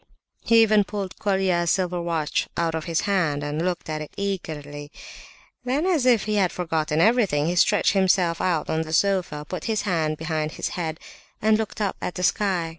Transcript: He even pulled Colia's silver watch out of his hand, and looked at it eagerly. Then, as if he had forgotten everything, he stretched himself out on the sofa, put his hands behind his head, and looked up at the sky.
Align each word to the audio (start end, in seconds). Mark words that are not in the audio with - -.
He 0.43 0.63
even 0.63 0.83
pulled 0.83 1.19
Colia's 1.19 1.69
silver 1.69 2.01
watch 2.01 2.49
out 2.57 2.73
of 2.73 2.85
his 2.85 3.01
hand, 3.01 3.43
and 3.43 3.63
looked 3.63 3.87
at 3.87 4.01
it 4.01 4.09
eagerly. 4.17 4.91
Then, 5.63 5.85
as 5.85 6.07
if 6.07 6.23
he 6.23 6.37
had 6.37 6.51
forgotten 6.51 6.99
everything, 6.99 7.45
he 7.45 7.55
stretched 7.55 7.93
himself 7.93 8.41
out 8.41 8.67
on 8.67 8.81
the 8.81 8.93
sofa, 8.93 9.45
put 9.47 9.65
his 9.65 9.83
hands 9.83 10.15
behind 10.17 10.53
his 10.53 10.69
head, 10.69 10.99
and 11.39 11.55
looked 11.55 11.81
up 11.81 11.97
at 12.01 12.15
the 12.15 12.23
sky. 12.23 12.69